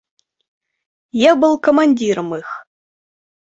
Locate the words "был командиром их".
1.35-2.65